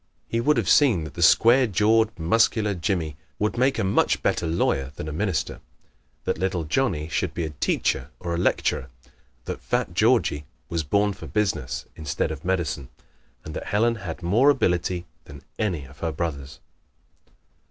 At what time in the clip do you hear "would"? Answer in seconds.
0.41-0.57, 3.37-3.55